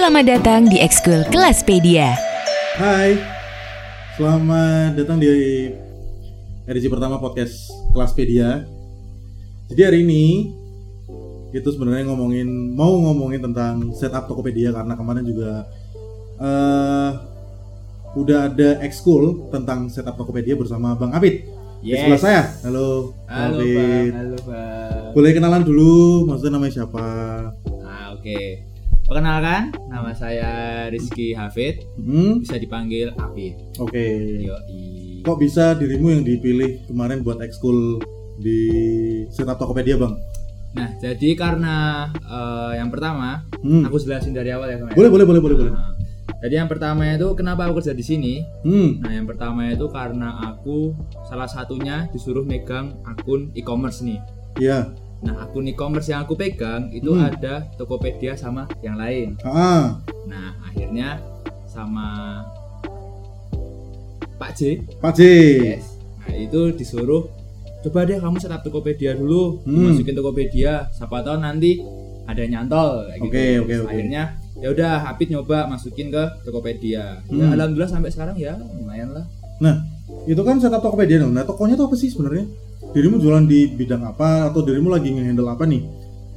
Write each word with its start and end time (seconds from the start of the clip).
Selamat 0.00 0.24
datang 0.32 0.64
di 0.64 0.80
Ekskul 0.80 1.28
Kelaspedia. 1.28 2.16
Hai, 2.80 3.20
selamat 4.16 4.96
datang 4.96 5.20
di 5.20 5.28
edisi 6.64 6.88
pertama 6.88 7.20
podcast 7.20 7.68
Kelaspedia. 7.92 8.64
Jadi 9.68 9.80
hari 9.84 10.00
ini 10.08 10.56
itu 11.52 11.68
sebenarnya 11.68 12.08
ngomongin 12.08 12.48
mau 12.72 12.96
ngomongin 12.96 13.44
tentang 13.52 13.92
setup 13.92 14.24
Tokopedia 14.24 14.72
karena 14.72 14.96
kemarin 14.96 15.20
juga 15.20 15.68
eh 16.40 17.10
udah 18.16 18.56
ada 18.56 18.80
ekskul 18.80 19.52
tentang 19.52 19.92
setup 19.92 20.16
Tokopedia 20.16 20.56
bersama 20.56 20.96
Bang 20.96 21.12
Apit. 21.12 21.44
Di 21.84 21.92
Yes. 21.92 22.08
sebelah 22.08 22.22
saya. 22.24 22.42
Halo, 22.64 23.12
Halo 23.28 23.60
bang, 23.68 24.16
halo 24.16 24.38
bang. 24.48 25.12
Boleh 25.12 25.30
kenalan 25.36 25.60
dulu, 25.60 26.24
maksudnya 26.24 26.56
namanya 26.56 26.72
siapa? 26.72 27.04
Nah 27.84 28.16
oke. 28.16 28.69
Perkenalkan, 29.10 29.74
nama 29.90 30.14
saya 30.14 30.50
Rizky 30.86 31.34
Hafid, 31.34 31.82
Hmm, 31.98 32.38
bisa 32.38 32.54
dipanggil 32.54 33.10
Apit. 33.18 33.58
oke. 33.74 34.06
Yoi. 34.38 35.26
Kok 35.26 35.34
bisa 35.36 35.74
dirimu 35.74 36.14
yang 36.14 36.22
dipilih 36.22 36.86
kemarin 36.86 37.20
buat 37.20 37.42
ekskul 37.42 37.98
di 38.38 38.70
setup 39.26 39.58
Tokopedia, 39.58 39.98
Bang? 39.98 40.14
Nah 40.70 40.94
jadi 40.96 41.34
karena 41.34 41.74
eh, 42.14 42.78
yang 42.78 42.86
pertama, 42.86 43.42
Hmm. 43.58 43.82
aku 43.82 43.98
jelasin 43.98 44.30
dari 44.30 44.54
awal 44.54 44.70
ya 44.70 44.78
kemarin. 44.78 44.94
Boleh, 44.94 45.10
boleh, 45.10 45.26
boleh, 45.26 45.40
boleh, 45.42 45.56
boleh. 45.58 45.72
Nah, 45.74 45.90
jadi 46.40 46.62
yang 46.62 46.70
pertama 46.70 47.02
itu 47.04 47.34
kenapa 47.34 47.66
aku 47.66 47.82
kerja 47.82 47.90
di 47.90 48.06
sini? 48.06 48.46
Hmm. 48.62 49.02
Nah 49.02 49.10
yang 49.10 49.26
pertama 49.26 49.66
itu 49.68 49.90
karena 49.90 50.38
aku 50.46 50.94
salah 51.26 51.50
satunya 51.50 52.06
disuruh 52.08 52.46
megang 52.46 52.94
akun 53.02 53.50
e-commerce 53.58 54.06
nih. 54.06 54.22
Iya. 54.54 54.94
Nah 55.20 55.44
akun 55.44 55.66
e-commerce 55.66 56.08
yang 56.08 56.24
aku 56.24 56.32
pegang 56.32 56.88
itu 56.90 57.12
Hmm. 57.12 57.28
ada 57.28 57.68
Tokopedia 57.76 58.32
sama 58.34 58.64
yang 58.80 58.96
lain. 58.96 59.36
Ah, 59.42 60.00
Nah 60.24 60.56
akhirnya 60.62 61.20
sama 61.66 62.40
Pak 64.34 64.50
J 64.56 64.60
Pak 64.98 65.12
J. 65.12 65.20
Yes. 65.76 65.84
Nah 66.20 66.34
itu 66.34 66.72
disuruh 66.72 67.28
coba 67.80 68.04
deh 68.04 68.16
kamu 68.16 68.36
setup 68.36 68.60
Tokopedia 68.60 69.12
dulu, 69.12 69.60
Hmm. 69.62 69.92
masukin 69.92 70.12
Tokopedia. 70.12 70.88
Siapa 70.90 71.20
tahu 71.20 71.36
nanti 71.38 71.80
ada 72.24 72.40
nyantol 72.42 73.04
kayak 73.06 73.18
gitu. 73.18 73.28
Oke, 73.28 73.44
oke. 73.60 73.74
Akhirnya 73.90 74.22
ya 74.56 74.68
udah 74.70 74.92
Hapit 75.02 75.28
nyoba 75.28 75.64
masukin 75.66 76.08
ke 76.08 76.22
Tokopedia. 76.42 77.20
Ya 77.22 77.44
Hmm. 77.44 77.52
alhamdulillah 77.52 77.88
sampai 77.88 78.08
sekarang 78.08 78.36
ya 78.36 78.56
lumayan 78.56 79.12
lah. 79.12 79.24
Nah, 79.60 79.84
itu 80.24 80.40
kan 80.40 80.56
setup 80.56 80.80
Tokopedia 80.80 81.20
dong. 81.20 81.36
Nah, 81.36 81.44
tokonya 81.44 81.76
itu 81.76 81.84
apa 81.84 81.96
sih 81.96 82.08
sebenarnya? 82.08 82.48
Dirimu 82.90 83.22
jualan 83.22 83.46
di 83.46 83.70
bidang 83.70 84.02
apa 84.02 84.50
atau 84.50 84.66
dirimu 84.66 84.90
lagi 84.90 85.14
nge-handle 85.14 85.46
apa 85.46 85.62
nih? 85.62 85.82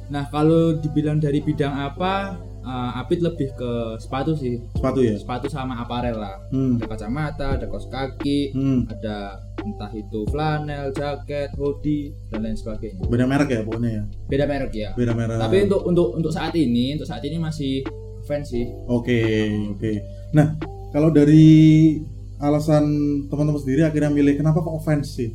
Nah 0.06 0.30
kalau 0.30 0.78
dibilang 0.78 1.18
dari 1.18 1.42
bidang 1.42 1.74
apa, 1.74 2.38
uh, 2.62 2.90
Apit 2.94 3.18
lebih 3.18 3.50
ke 3.58 3.98
sepatu 3.98 4.38
sih. 4.38 4.62
Sepatu 4.78 5.02
ya? 5.02 5.18
Sepatu 5.18 5.50
sama 5.50 5.82
aparel 5.82 6.14
lah. 6.14 6.38
Hmm. 6.54 6.78
Ada 6.78 6.86
kacamata, 6.86 7.46
ada 7.58 7.66
kaos 7.66 7.90
kaki, 7.90 8.54
Hmm. 8.54 8.86
ada 8.86 9.42
entah 9.66 9.90
itu 9.98 10.22
flanel, 10.30 10.94
jaket, 10.94 11.50
hoodie 11.58 12.14
dan 12.30 12.46
lain 12.46 12.54
sebagainya. 12.54 13.02
Beda 13.10 13.26
merek 13.26 13.50
ya 13.50 13.60
pokoknya 13.66 13.90
ya. 13.90 14.02
Beda 14.30 14.44
merek 14.46 14.72
ya. 14.78 14.90
Beda 14.94 15.10
merek. 15.10 15.38
Tapi 15.42 15.56
untuk 15.66 15.82
untuk 15.90 16.08
untuk 16.22 16.30
saat 16.30 16.54
ini, 16.54 16.94
untuk 16.94 17.10
saat 17.10 17.26
ini 17.26 17.42
masih 17.42 17.82
fans 18.30 18.54
sih. 18.54 18.70
Oke, 18.86 19.50
oke. 19.74 19.92
Nah, 20.30 20.54
kalau 20.94 21.10
dari 21.10 21.98
alasan 22.38 22.84
teman-teman 23.26 23.58
sendiri 23.58 23.82
akhirnya 23.82 24.10
milih 24.14 24.38
kenapa 24.38 24.62
kok 24.62 24.74
offense 24.74 25.18
sih? 25.18 25.34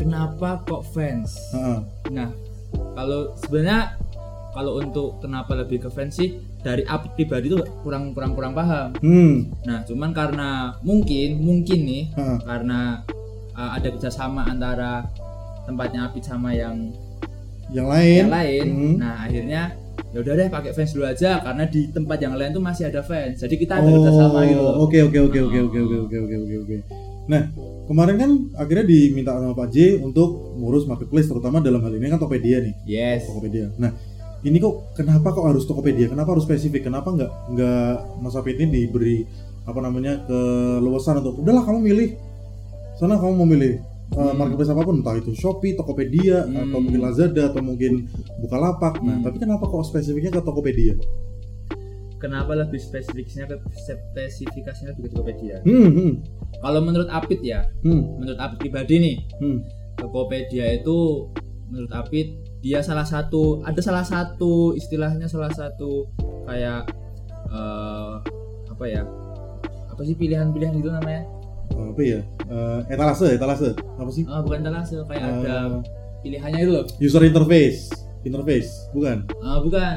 Kenapa 0.00 0.64
kok 0.64 0.80
fans? 0.96 1.36
Heeh. 1.52 1.78
Nah, 2.16 2.32
kalau 2.96 3.36
sebenarnya 3.36 4.00
kalau 4.56 4.80
untuk 4.80 5.20
kenapa 5.20 5.52
lebih 5.52 5.84
ke 5.84 5.88
fans 5.92 6.16
sih 6.16 6.40
dari 6.64 6.82
Apit 6.88 7.12
pribadi 7.14 7.52
tuh 7.52 7.60
kurang 7.84 8.16
kurang 8.16 8.32
kurang 8.32 8.56
paham. 8.56 8.96
Hmm. 9.04 9.52
Nah, 9.68 9.84
cuman 9.84 10.10
karena 10.16 10.72
mungkin 10.80 11.44
mungkin 11.44 11.78
nih 11.84 12.04
Heeh. 12.16 12.38
karena 12.48 13.04
uh, 13.52 13.76
ada 13.76 13.92
kerjasama 13.92 14.48
antara 14.48 15.04
tempatnya 15.68 16.08
Apit 16.08 16.24
sama 16.24 16.56
yang 16.56 16.88
Yang 17.70 17.86
lain? 17.86 18.18
yang 18.24 18.32
lain. 18.32 18.66
Hmm. 18.72 18.94
Nah, 18.98 19.14
akhirnya 19.28 19.62
ya 20.10 20.18
udah 20.24 20.32
deh 20.34 20.48
pakai 20.50 20.72
fans 20.74 20.90
dulu 20.96 21.06
aja 21.06 21.38
karena 21.44 21.68
di 21.68 21.86
tempat 21.92 22.18
yang 22.18 22.34
lain 22.40 22.50
tuh 22.56 22.64
masih 22.64 22.88
ada 22.88 23.04
fans. 23.04 23.36
Jadi 23.36 23.54
kita 23.54 23.78
ada 23.78 23.86
kerjasama 23.86 24.48
gitu. 24.48 24.64
Oh, 24.64 24.88
oke, 24.88 24.98
oke, 25.12 25.18
oke, 25.28 25.38
oke, 25.44 25.58
oke, 25.60 25.78
oke, 25.78 26.16
oke, 26.24 26.36
oke, 26.40 26.56
oke. 26.64 26.76
Nah, 27.30 27.42
kemarin 27.86 28.16
kan 28.18 28.30
akhirnya 28.58 28.84
diminta 28.90 29.30
sama 29.38 29.54
Pak 29.54 29.68
J 29.70 30.02
untuk 30.02 30.58
ngurus 30.58 30.90
marketplace 30.90 31.30
terutama 31.30 31.62
dalam 31.62 31.78
hal 31.78 31.94
ini 31.94 32.10
kan 32.10 32.18
Tokopedia 32.18 32.58
nih. 32.58 32.74
Yes. 32.82 33.30
Tokopedia. 33.30 33.70
Nah, 33.78 33.94
ini 34.42 34.58
kok 34.58 34.98
kenapa 34.98 35.30
kok 35.30 35.46
harus 35.46 35.62
Tokopedia? 35.62 36.10
Kenapa 36.10 36.34
harus 36.34 36.42
spesifik? 36.42 36.90
Kenapa 36.90 37.14
nggak 37.14 37.30
nggak 37.54 37.92
Mas 38.18 38.34
Apit 38.34 38.58
ini 38.58 38.90
diberi 38.90 39.22
apa 39.62 39.78
namanya 39.78 40.26
keleluasan 40.26 41.22
untuk 41.22 41.38
udahlah 41.38 41.62
kamu 41.62 41.78
milih 41.84 42.08
sana 42.98 43.14
kamu 43.20 43.32
mau 43.38 43.46
milih 43.46 43.78
uh, 44.16 44.32
Hmm. 44.32 44.36
marketplace 44.36 44.72
apa 44.72 44.82
pun 44.82 44.98
entah 44.98 45.14
itu 45.14 45.30
Shopee, 45.36 45.78
Tokopedia 45.78 46.42
Hmm. 46.42 46.66
atau 46.66 46.78
mungkin 46.82 47.00
Lazada 47.00 47.42
atau 47.54 47.62
mungkin 47.62 48.10
Bukalapak. 48.42 48.98
Nah, 49.00 49.20
Hmm. 49.20 49.24
tapi 49.24 49.36
kenapa 49.38 49.70
kok 49.70 49.86
spesifiknya 49.86 50.34
ke 50.34 50.40
Tokopedia? 50.42 50.98
Kenapa 52.20 52.52
lebih 52.52 52.76
spesifikasinya 52.76 53.48
ke 53.48 53.56
spesifikasinya 53.72 54.92
ke 54.92 55.08
Tokopedia? 55.08 55.64
Hmm, 55.64 55.88
hmm, 55.88 56.12
Kalau 56.60 56.80
menurut 56.84 57.08
Apit 57.08 57.40
ya, 57.40 57.64
hmm, 57.80 58.20
menurut 58.20 58.36
Apit 58.36 58.60
pribadi 58.60 58.94
nih, 59.00 59.16
hmm. 59.40 59.58
Tokopedia 59.96 60.76
itu 60.76 61.26
menurut 61.72 61.88
Apit 61.96 62.36
dia 62.60 62.84
salah 62.84 63.08
satu 63.08 63.64
ada 63.64 63.80
salah 63.80 64.04
satu 64.04 64.76
istilahnya 64.76 65.24
salah 65.32 65.48
satu 65.48 66.12
kayak 66.44 66.92
eh, 67.48 68.14
apa 68.68 68.84
ya? 68.84 69.02
Apa 69.88 70.04
sih 70.04 70.12
pilihan-pilihan 70.12 70.76
itu 70.76 70.92
namanya? 70.92 71.24
apa 71.70 72.02
ya? 72.02 72.20
Uh, 72.50 72.82
etalase, 72.90 73.38
etalase. 73.38 73.70
Apa 73.94 74.10
sih? 74.10 74.26
Ah, 74.26 74.42
bukan 74.42 74.58
talase, 74.60 74.98
kayak 75.06 75.22
Eh, 75.22 75.34
ada 75.46 75.78
pilihannya 76.20 76.60
itu 76.66 76.72
loh. 76.74 76.84
user 76.98 77.22
interface. 77.22 77.94
Interface, 78.26 78.90
bukan? 78.90 79.22
Ah, 79.38 79.62
bukan. 79.62 79.96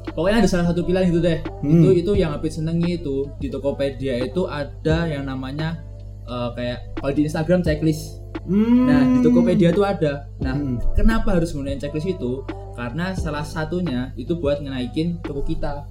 Pokoknya 0.00 0.42
ada 0.42 0.48
salah 0.48 0.66
satu 0.68 0.82
pilihan 0.82 1.08
itu 1.08 1.20
deh. 1.20 1.38
Hmm. 1.60 1.80
Itu 1.80 1.88
itu 1.94 2.12
yang 2.16 2.32
Apit 2.32 2.56
senengi 2.56 2.96
itu 2.96 3.28
di 3.36 3.46
Tokopedia 3.46 4.16
itu 4.18 4.44
ada 4.44 5.06
yang 5.06 5.24
namanya 5.24 5.80
eh, 6.24 6.48
kayak 6.54 6.78
kalau 6.96 7.12
di 7.12 7.22
Instagram 7.26 7.60
checklist. 7.60 8.22
Hmm. 8.46 8.86
Nah, 8.86 9.02
di 9.02 9.18
Tokopedia 9.20 9.70
tuh 9.70 9.82
ada. 9.82 10.30
Nah, 10.38 10.54
Hmm. 10.54 10.78
kenapa 10.94 11.34
harus 11.34 11.50
menggunakan 11.52 11.82
checklist 11.82 12.06
itu? 12.08 12.46
Karena 12.72 13.12
salah 13.12 13.42
satunya 13.42 14.14
itu 14.14 14.38
buat 14.38 14.62
ngenaikin 14.62 15.20
toko 15.20 15.42
kita. 15.42 15.84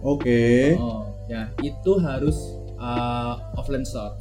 Oke. 0.00 0.76
Oh, 0.78 1.08
ya 1.26 1.50
itu 1.58 1.98
harus 1.98 2.36
uh, 2.78 3.34
offline 3.56 3.82
store. 3.82 4.14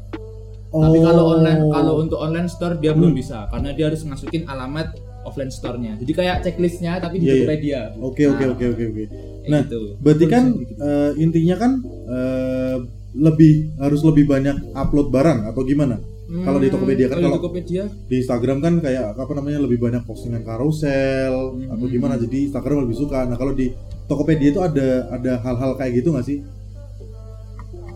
Tapi 0.68 0.98
kalau 1.00 1.24
Oh. 1.24 1.34
online, 1.40 1.62
kalau 1.70 1.94
untuk 2.02 2.20
online 2.20 2.50
store 2.50 2.76
dia 2.76 2.92
belum 2.92 3.14
Hmm. 3.14 3.20
bisa 3.20 3.38
karena 3.48 3.70
dia 3.72 3.86
harus 3.88 4.02
masukin 4.04 4.44
alamat 4.48 4.98
offline 5.28 5.50
store-nya. 5.50 5.94
Jadi 5.96 6.12
kayak 6.14 6.36
checklistnya 6.42 6.98
tapi 6.98 7.20
di 7.20 7.26
Iya, 7.26 7.30
iya. 7.30 7.38
Tokopedia. 7.38 7.82
Oke 8.00 8.24
oke 8.26 8.40
Nah, 8.40 8.50
oke 8.50 8.66
oke 8.66 8.84
oke. 8.86 9.04
kayak 9.04 9.48
Nah, 9.48 9.62
gitu. 9.64 9.82
Berarti 10.00 10.26
kan 10.26 10.44
eh, 10.58 11.12
intinya 11.18 11.56
kan 11.56 11.72
eh, 12.08 12.78
lebih 13.14 13.54
harus 13.78 14.02
lebih 14.02 14.26
banyak 14.26 14.56
upload 14.74 15.08
barang 15.10 15.46
atau 15.46 15.64
gimana? 15.64 15.98
kalau 16.28 16.60
di 16.60 16.68
Tokopedia 16.68 17.08
kan 17.08 17.18
Hmm, 17.18 17.24
kalau 17.24 17.32
di 17.32 17.32
kalau- 17.32 17.40
Tokopedia 17.40 17.84
Di 18.04 18.16
Instagram 18.20 18.58
kan 18.60 18.74
kayak 18.78 19.16
apa 19.16 19.32
namanya 19.32 19.64
lebih 19.64 19.80
banyak 19.80 20.04
postingan 20.04 20.44
karusel 20.44 21.56
Hmm. 21.56 21.72
atau 21.72 21.88
gimana 21.88 22.20
jadi 22.20 22.52
Instagram 22.52 22.84
lebih 22.84 22.98
suka. 22.98 23.24
Nah, 23.24 23.36
kalau 23.36 23.56
di 23.56 23.72
Tokopedia 24.06 24.52
itu 24.52 24.60
ada 24.60 25.08
ada 25.10 25.40
hal-hal 25.40 25.72
kayak 25.76 25.94
gitu 25.98 26.12
nggak 26.12 26.26
sih? 26.26 26.44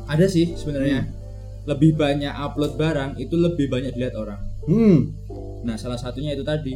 ada 0.08 0.28
sih 0.28 0.52
sebenarnya 0.54 1.08
lebih 1.64 1.94
banyak 1.94 2.32
upload 2.34 2.76
barang 2.76 3.12
itu 3.16 3.32
lebih 3.34 3.68
banyak 3.68 3.92
dilihat 3.94 4.16
orang. 4.16 4.40
Hmm. 4.64 5.12
Nah, 5.62 5.76
salah 5.76 5.96
satunya 5.96 6.32
itu 6.32 6.42
tadi 6.42 6.74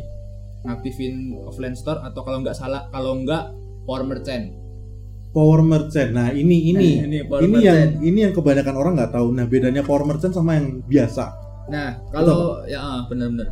ngaktifin 0.65 1.37
offline 1.41 1.73
store 1.73 2.01
atau 2.01 2.21
kalau 2.21 2.41
nggak 2.41 2.53
salah 2.53 2.89
kalau 2.89 3.21
nggak 3.21 3.53
power 3.85 4.01
merchant. 4.01 4.51
Power 5.29 5.59
merchant. 5.61 6.09
Nah, 6.11 6.31
ini 6.31 6.71
ini 6.71 6.89
Nah, 6.95 7.05
ini 7.05 7.17
power 7.23 7.41
ini 7.43 7.57
yang 7.59 7.79
ini 7.99 8.19
yang 8.23 8.33
kebanyakan 8.33 8.75
orang 8.75 8.93
nggak 8.95 9.11
tahu. 9.11 9.29
Nah, 9.29 9.45
bedanya 9.45 9.83
power 9.83 10.03
merchant 10.03 10.31
sama 10.31 10.55
yang 10.55 10.79
biasa. 10.81 11.25
Nah, 11.67 11.99
kalau 12.09 12.63
ya 12.65 12.79
ah, 12.79 12.99
bener-bener. 13.05 13.51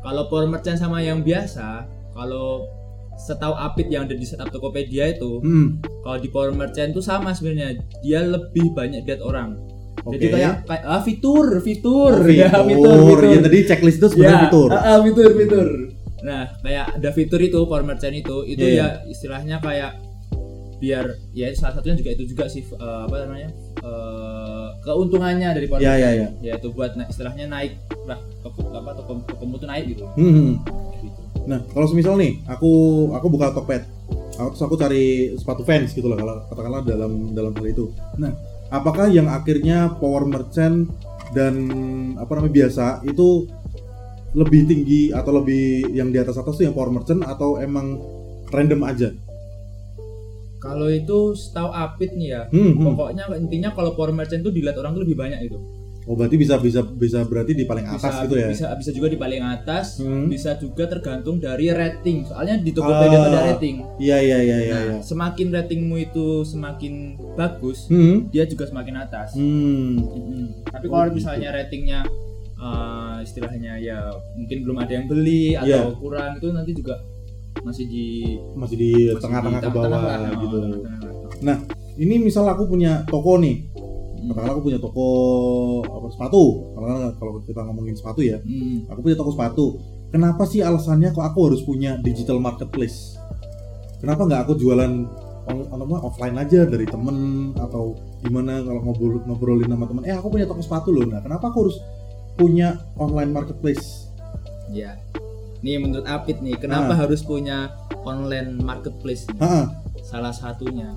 Kalau 0.00 0.30
power 0.30 0.46
merchant 0.46 0.78
sama 0.78 1.02
yang 1.02 1.20
biasa, 1.20 1.82
kalau 2.14 2.62
setahu 3.16 3.58
Apit 3.58 3.90
yang 3.90 4.06
ada 4.06 4.14
di 4.14 4.22
setup 4.22 4.54
Tokopedia 4.54 5.10
itu, 5.10 5.42
Hmm. 5.42 5.82
kalau 6.00 6.20
di 6.20 6.30
power 6.30 6.54
merchant 6.54 6.94
itu 6.94 7.02
sama 7.02 7.34
sebenarnya. 7.34 7.74
Dia 8.00 8.22
lebih 8.22 8.70
banyak 8.70 9.02
lihat 9.02 9.18
orang. 9.20 9.58
Jadi 10.06 10.22
Oke. 10.22 10.34
kayak 10.38 10.54
kayak 10.62 10.84
ah, 10.86 11.02
fitur, 11.02 11.46
fitur, 11.58 12.12
Oh, 12.14 12.30
ya 12.30 12.54
fitur. 12.54 13.18
Ya, 13.26 13.38
tadi 13.42 13.58
checklist 13.66 13.98
itu 13.98 14.06
sebenarnya 14.06 14.38
Ya, 14.38 14.44
fitur. 14.46 14.68
ah, 14.70 14.78
ah, 14.78 14.98
fitur, 15.02 15.30
fitur. 15.34 15.66
Nah, 16.22 16.48
kayak 16.60 16.96
ada 16.96 17.10
fitur 17.12 17.40
itu 17.40 17.58
power 17.64 17.84
merchant 17.84 18.12
itu, 18.12 18.46
itu 18.46 18.62
Iya, 18.62 18.76
ya 18.76 18.88
istilahnya 19.04 19.60
kayak 19.60 20.00
biar 20.76 21.08
ya 21.32 21.48
salah 21.56 21.80
satunya 21.80 21.96
juga 21.96 22.10
itu 22.12 22.24
juga 22.28 22.44
sih 22.46 22.60
eh, 22.60 23.00
apa 23.08 23.24
namanya 23.24 23.48
eh, 23.80 24.68
keuntungannya 24.80 25.48
dari 25.52 25.66
power 25.66 25.80
ya, 25.80 25.92
merchant. 25.92 26.16
ya. 26.16 26.28
yaitu 26.52 26.68
buat 26.68 26.92
na- 26.94 27.08
istilahnya 27.08 27.48
naik 27.48 27.80
lah 28.04 28.20
toko 28.40 28.60
apa 28.70 28.92
toko 28.92 29.12
tokomu 29.24 29.56
tuh 29.56 29.68
naik 29.68 29.84
gitu. 29.92 30.04
Hmm. 30.16 30.60
gitu. 31.00 31.20
Nah, 31.46 31.62
kalau 31.70 31.86
semisal 31.86 32.18
nih, 32.18 32.42
aku 32.44 32.70
aku 33.12 33.26
buka 33.30 33.54
Tokped. 33.54 33.82
Aku- 34.36 34.52
terus 34.52 34.62
aku 34.62 34.74
cari 34.76 35.04
sepatu 35.38 35.62
fans 35.64 35.94
gitu 35.94 36.10
lah 36.10 36.18
kalau 36.18 36.34
katakanlah 36.50 36.82
dalam 36.84 37.32
dalam 37.32 37.52
hal 37.54 37.66
itu. 37.66 37.88
Nah, 38.20 38.34
apakah 38.68 39.08
yang 39.08 39.30
akhirnya 39.30 39.96
power 39.96 40.26
merchant 40.26 40.90
dan 41.32 41.54
apa 42.18 42.30
namanya 42.34 42.52
biasa 42.52 42.84
itu 43.02 43.46
lebih 44.36 44.68
tinggi 44.68 45.02
atau 45.10 45.32
lebih 45.34 45.64
yang 45.90 46.12
di 46.12 46.18
atas 46.20 46.36
atas 46.36 46.54
tuh 46.54 46.68
yang 46.68 46.76
power 46.76 46.92
merchant 46.92 47.24
atau 47.24 47.56
emang 47.56 47.96
random 48.52 48.80
aja? 48.84 49.08
Kalau 50.56 50.88
itu 50.88 51.32
setahu 51.32 51.70
Apit 51.70 52.12
nih 52.12 52.28
ya, 52.32 52.42
Hmm, 52.48 52.74
hmm. 52.74 52.84
pokoknya 52.86 53.24
intinya 53.34 53.70
kalau 53.70 53.92
power 53.92 54.10
merchant 54.10 54.40
itu 54.40 54.50
dilihat 54.50 54.76
orang 54.76 54.92
tuh 54.92 55.02
lebih 55.02 55.16
banyak 55.16 55.40
itu. 55.42 55.56
Oh 56.06 56.14
berarti 56.14 56.38
bisa 56.38 56.54
bisa 56.56 56.86
bisa 56.86 57.26
berarti 57.26 57.50
di 57.50 57.66
paling 57.66 57.82
atas 57.82 57.98
Bisa 58.14 58.22
gitu 58.22 58.34
ya? 58.38 58.46
bisa 58.46 58.66
bisa 58.78 58.90
juga 58.94 59.08
di 59.10 59.18
paling 59.18 59.42
atas, 59.42 59.98
Hmm. 59.98 60.30
bisa 60.30 60.54
juga 60.54 60.86
tergantung 60.86 61.42
dari 61.42 61.66
rating. 61.66 62.30
Soalnya 62.30 62.62
di 62.62 62.70
Tokopedia 62.70 63.18
tuh 63.18 63.26
ada 63.26 63.40
Ah. 63.42 63.46
rating. 63.50 63.76
Iya 63.98 64.16
iya 64.22 64.38
iya 64.38 64.56
iya. 64.60 64.70
Nah, 64.70 64.82
iya. 64.86 64.96
semakin 65.02 65.50
ratingmu 65.50 65.96
itu 65.98 66.26
semakin 66.46 66.94
bagus, 67.34 67.90
Hmm. 67.90 68.30
dia 68.30 68.46
juga 68.46 68.70
semakin 68.70 68.94
atas. 68.96 69.34
Hmm. 69.34 69.98
Mm-mm. 69.98 70.46
Tapi 70.64 70.86
Oh, 70.86 70.90
kalau 70.94 71.10
gitu. 71.10 71.16
misalnya 71.18 71.48
ratingnya 71.52 72.06
eh, 72.56 73.16
istilahnya 73.20 73.72
ya 73.76 73.98
mungkin 74.34 74.58
belum 74.62 74.76
ada 74.78 74.92
yang 74.92 75.06
beli 75.06 75.54
atau 75.54 75.66
Iya. 75.66 75.80
kurang 75.94 76.30
itu 76.36 76.48
nanti 76.50 76.72
juga 76.72 76.94
masih 77.60 77.84
di 77.84 78.06
Masih 78.52 78.76
di 78.76 78.90
tengah-tengah 79.14 79.60
ke 79.60 79.70
bawah 79.70 79.88
lah, 79.90 80.18
gitu. 80.38 80.56
oh, 80.56 80.78
tengah-tengah. 80.78 81.40
Nah, 81.42 81.56
ini 81.96 82.14
misal 82.18 82.44
aku 82.44 82.64
punya 82.66 83.00
toko 83.06 83.36
nih. 83.36 83.64
Hmm. 83.72 84.28
Katakanlah 84.28 84.54
aku 84.54 84.64
punya 84.64 84.78
toko 84.78 85.06
apa 85.82 86.06
sepatu. 86.10 86.42
Katakanlah 86.72 87.12
kalau 87.16 87.32
kita 87.42 87.60
ngomongin 87.62 87.94
sepatu 87.94 88.20
ya, 88.20 88.36
Hmm. 88.38 88.84
aku 88.86 89.00
punya 89.02 89.16
toko 89.16 89.30
sepatu. 89.32 89.66
Kenapa 90.06 90.44
sih 90.44 90.60
alasannya 90.60 91.10
kok 91.10 91.24
aku 91.24 91.38
harus 91.48 91.60
punya 91.60 91.96
digital 91.98 92.38
marketplace? 92.38 93.16
Kenapa 93.98 94.22
nggak 94.22 94.40
aku 94.44 94.52
jualan 94.56 94.92
on, 95.46 95.58
on- 95.66 95.82
apa, 95.82 95.96
offline 96.04 96.36
aja 96.36 96.64
dari 96.64 96.84
temen 96.84 97.16
atau 97.56 97.96
gimana 98.20 98.60
kalau 98.60 98.80
ngobrol 98.82 99.24
ngobrolin 99.24 99.66
sama 99.66 99.84
temen? 99.86 100.02
Eh 100.04 100.12
aku 100.12 100.28
punya 100.28 100.44
toko 100.44 100.60
sepatu 100.60 100.92
loh. 100.92 101.04
Nah 101.04 101.20
kenapa 101.20 101.48
aku 101.48 101.66
harus 101.66 101.76
punya 102.36 102.68
online 102.94 103.32
marketplace? 103.32 104.12
Ya. 104.68 105.00
Nih 105.60 105.80
menurut 105.80 106.04
Apit 106.04 106.38
nih, 106.38 106.54
kenapa 106.54 106.92
Ah. 106.92 106.98
harus 107.02 107.20
punya 107.20 107.72
online 108.04 108.60
marketplace? 108.60 109.24
Hah? 109.38 109.72
Salah 110.04 110.30
satunya 110.30 110.94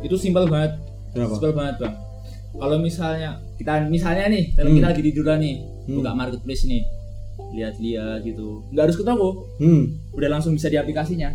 itu 0.00 0.14
simpel 0.14 0.46
banget, 0.46 0.78
Kenapa? 1.12 1.34
simpel 1.34 1.52
banget 1.52 1.74
bang. 1.78 1.94
Kalau 2.54 2.76
misalnya 2.78 3.30
kita 3.54 3.84
misalnya 3.86 4.30
nih, 4.30 4.54
kalau 4.54 4.70
Hmm. 4.70 4.76
kita 4.78 4.86
lagi 4.88 5.02
tiduran 5.04 5.38
nih, 5.38 5.56
Hmm. 5.84 5.96
buka 6.00 6.10
marketplace 6.14 6.64
nih, 6.64 6.82
lihat-lihat 7.50 8.18
gitu, 8.24 8.62
nggak 8.70 8.84
harus 8.84 8.96
ke 8.96 9.04
toko, 9.04 9.28
Hmm. 9.58 9.98
udah 10.10 10.28
langsung 10.30 10.54
bisa 10.54 10.66
di 10.66 10.76
aplikasinya. 10.76 11.30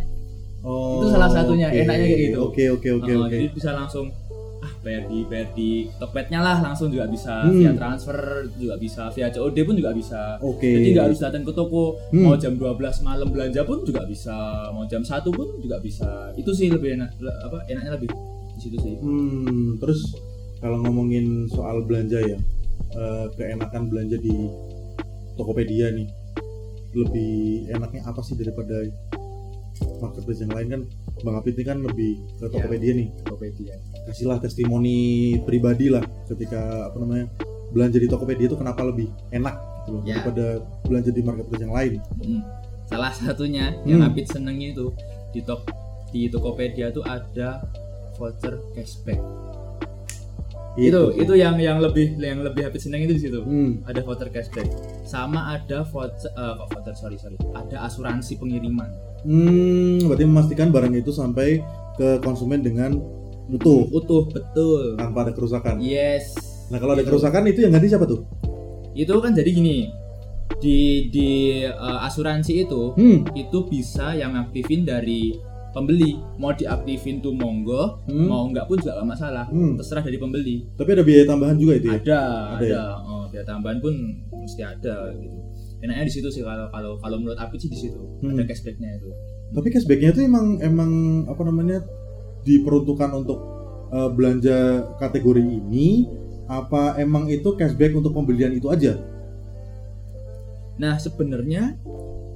Oh, 0.64 1.04
Itu 1.04 1.12
salah 1.12 1.28
satunya, 1.28 1.68
oke. 1.68 1.76
enaknya 1.76 2.06
kayak 2.08 2.20
gitu. 2.24 2.38
Oke 2.40 2.64
oke 2.72 2.88
oke 2.96 3.10
Oh, 3.12 3.20
oke. 3.22 3.36
Jadi 3.36 3.46
bisa 3.52 3.70
langsung 3.72 4.08
ah 4.08 4.23
bayar 4.84 5.08
di 5.08 5.24
bayar 5.24 5.48
di 5.50 5.70
Tokpednya 5.96 6.38
lah 6.38 6.60
langsung 6.60 6.88
juga 6.88 7.06
bisa 7.06 7.42
Hmm. 7.42 7.56
via 7.56 7.72
transfer 7.72 8.18
juga 8.54 8.76
bisa 8.76 9.08
via 9.08 9.28
COD 9.28 9.56
pun 9.62 9.74
juga 9.74 9.90
bisa. 9.90 10.36
Oke. 10.38 10.68
Jadi 10.68 10.88
nggak 10.92 11.06
harus 11.08 11.18
datang 11.18 11.42
ke 11.42 11.50
toko. 11.50 11.96
Hmm. 12.10 12.22
Mau 12.22 12.36
jam 12.36 12.54
12 12.54 12.76
malam 13.00 13.28
belanja 13.28 13.64
pun 13.64 13.80
juga 13.82 14.04
bisa. 14.04 14.36
Mau 14.70 14.84
jam 14.84 15.00
1 15.00 15.32
pun 15.32 15.48
juga 15.58 15.80
bisa. 15.80 16.28
Itu 16.34 16.52
sih 16.52 16.68
lebih 16.68 16.94
enak 16.94 17.10
le- 17.16 17.40
apa 17.42 17.64
enaknya 17.66 17.96
lebih 17.96 18.12
di 18.52 18.60
situ 18.60 18.76
sih. 18.78 18.94
Hmm, 18.96 19.80
terus 19.80 20.12
kalau 20.60 20.78
ngomongin 20.78 21.48
soal 21.48 21.82
belanja 21.82 22.20
ya, 22.20 22.38
eh, 22.92 23.26
keenakan 23.34 23.88
belanja 23.88 24.16
di 24.16 24.36
Tokopedia 25.34 25.90
nih, 25.90 26.06
lebih 26.94 27.34
enaknya 27.68 28.06
apa 28.06 28.22
sih 28.22 28.34
daripada 28.34 28.86
marketplace 29.98 30.40
yang 30.40 30.52
lain 30.52 30.66
kan? 30.68 30.80
Bang 31.20 31.36
Apit 31.36 31.54
ini 31.54 31.64
kan 31.64 31.78
lebih 31.80 32.12
ke 32.36 32.46
Tokopedia 32.48 32.92
nih, 32.92 33.08
Tokopedia. 33.22 33.74
kasihlah 34.04 34.38
testimoni 34.38 34.98
pribadi 35.40 35.88
lah 35.88 36.04
ketika 36.26 36.88
apa 36.88 36.96
namanya 36.98 37.26
belanja 37.70 37.96
di 37.96 38.06
Tokopedia 38.06 38.46
itu 38.46 38.54
kenapa 38.54 38.82
lebih 38.82 39.08
enak 39.30 39.54
gitu 39.80 39.90
loh, 39.90 40.02
Ya. 40.02 40.20
daripada 40.20 40.46
belanja 40.84 41.10
di 41.10 41.22
marketplace 41.22 41.62
yang 41.62 41.72
lain. 41.72 41.92
Hmm. 42.18 42.42
Salah 42.84 43.10
satunya 43.10 43.72
yang 43.82 44.00
Hmm. 44.00 44.08
Apit 44.08 44.28
senengnya 44.28 44.70
itu 44.70 44.92
di 45.30 45.40
tok 45.40 45.64
di 46.10 46.28
Tokopedia 46.28 46.90
tuh 46.90 47.02
ada 47.02 47.64
voucher 48.14 48.60
cashback. 48.72 49.18
Itu 50.74 51.14
itu 51.14 51.32
yang 51.32 51.54
yang 51.56 51.78
lebih 51.78 52.18
yang 52.18 52.42
lebih 52.42 52.66
Apit 52.66 52.82
seneng 52.82 53.02
itu 53.02 53.14
di 53.14 53.22
situ. 53.22 53.40
Hmm. 53.40 53.78
ada 53.84 54.02
voucher 54.02 54.26
cashback 54.28 54.66
sama 55.02 55.54
ada 55.54 55.82
voucher 55.84 56.28
kok 56.28 56.66
voucher 56.68 56.94
sorry 56.94 57.14
sorry 57.14 57.38
ada 57.52 57.86
asuransi 57.86 58.34
pengiriman 58.36 58.90
Hmm, 59.24 60.04
berarti 60.04 60.24
memastikan 60.24 60.68
barang 60.68 60.92
itu 60.94 61.10
sampai 61.10 61.64
ke 61.94 62.20
konsumen 62.20 62.60
dengan 62.60 63.00
utuh 63.46 63.88
utuh 63.90 64.24
betul 64.26 64.94
tanpa 64.94 65.24
ada 65.24 65.32
kerusakan. 65.32 65.80
yes 65.80 66.32
Nah 66.66 66.76
kalau 66.76 66.92
ada 66.92 67.00
Gitu. 67.00 67.10
kerusakan 67.10 67.44
itu 67.46 67.60
yang 67.60 67.72
ganti 67.72 67.88
siapa 67.88 68.04
tuh? 68.04 68.24
itu 68.94 69.10
kan 69.10 69.32
jadi 69.32 69.50
gini 69.50 69.90
di 70.56 70.78
di 71.08 71.28
eh, 71.60 71.98
asuransi 72.00 72.62
itu 72.62 72.94
Hmm. 72.94 73.26
itu 73.32 73.58
bisa 73.64 74.12
yang 74.12 74.38
aktifin 74.38 74.82
dari 74.82 75.34
pembeli 75.70 76.14
mau 76.36 76.52
diaktifin 76.52 77.18
tuh 77.18 77.32
monggo 77.32 77.98
Hmm. 78.06 78.28
mau 78.28 78.46
enggak 78.46 78.64
pun 78.64 78.78
juga 78.78 78.94
gak 78.96 79.08
masalah 79.08 79.46
Hmm. 79.46 79.74
terserah 79.74 80.00
dari 80.00 80.14
pembeli 80.14 80.62
Tapi 80.72 80.88
ada 80.90 81.02
biaya 81.02 81.26
tambahan 81.26 81.58
juga 81.58 81.74
itu 81.74 81.86
ya? 81.86 81.94
ada 81.96 82.00
Ada 82.00 82.20
ada, 82.54 82.64
ya? 82.64 82.84
oh 83.02 83.24
biaya 83.26 83.44
tambahan 83.44 83.78
pun 83.78 83.94
mesti 84.32 84.62
ada 84.62 84.96
gitu 85.12 85.36
enaknya 85.84 86.04
di 86.08 86.14
situ 86.16 86.28
sih 86.32 86.40
kalau 86.40 86.72
kalau 86.72 86.96
kalau 86.96 87.16
menurut 87.20 87.36
Apit 87.36 87.60
sih 87.60 87.70
di 87.70 87.78
situ 87.78 88.00
Hmm. 88.24 88.34
ada 88.40 88.48
cashbacknya 88.48 88.96
itu 88.96 89.12
Tapi 89.54 89.68
cashbacknya 89.70 90.10
itu 90.16 90.20
emang 90.24 90.58
emang 90.64 90.90
apa 91.28 91.42
namanya 91.44 91.78
diperuntukkan 92.42 93.10
untuk 93.14 93.38
eh, 93.92 94.10
belanja 94.10 94.58
kategori 94.98 95.44
ini 95.44 96.08
apa 96.48 96.96
emang 97.00 97.28
itu 97.28 97.54
cashback 97.56 97.94
untuk 97.96 98.12
pembelian 98.12 98.52
itu 98.52 98.68
aja? 98.68 98.98
Nah 100.80 100.98
sebenarnya 100.98 101.78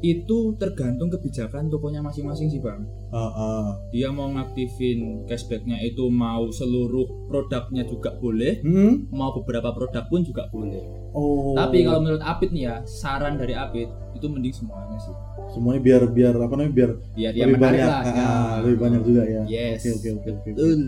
itu 0.00 0.38
tergantung 0.54 1.08
kebijakan 1.08 1.66
tokonya 1.66 1.98
masing-masing 1.98 2.46
sih 2.46 2.58
bang. 2.58 2.86
Ah, 3.08 3.18
ah. 3.28 3.66
Dia 3.88 4.08
mau 4.08 4.28
ngaktifin 4.28 5.24
cashbacknya 5.24 5.80
itu 5.80 6.06
mau 6.06 6.46
seluruh 6.48 7.26
produknya 7.26 7.82
juga 7.82 8.14
boleh, 8.14 8.60
Hmm? 8.60 9.10
mau 9.10 9.32
beberapa 9.32 9.70
produk 9.70 10.06
pun 10.06 10.22
juga 10.22 10.46
boleh. 10.46 10.82
Oh. 11.10 11.52
Tapi 11.52 11.82
kalau 11.82 11.98
menurut 12.00 12.20
Apit 12.20 12.50
nih 12.50 12.64
ya, 12.64 12.74
saran 12.84 13.36
dari 13.36 13.52
Apit 13.52 13.88
itu 14.12 14.26
mending 14.26 14.54
semuanya 14.54 14.98
sih. 14.98 15.14
semuanya 15.48 15.80
biar 15.80 16.02
biar 16.08 16.34
apa 16.36 16.52
namanya 16.52 16.74
biar 16.76 16.90
Biar 17.16 17.32
lebih 17.32 17.56
banyak, 17.56 17.80
lah. 17.80 18.00
ah, 18.00 18.04
ya. 18.04 18.28
lebih 18.60 18.78
banyak 18.78 19.00
juga 19.02 19.22
ya. 19.24 19.42
Yes. 19.48 19.80
Oke 19.80 20.12
oke 20.12 20.28
oke 20.28 20.28
oke. 20.30 20.48
Betul. 20.52 20.78